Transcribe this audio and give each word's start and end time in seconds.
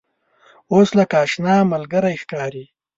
اوس 0.73 0.89
لکه 0.99 1.15
آشنا 1.23 1.55
ملګری 1.71 2.15
ښکاري. 2.21 2.65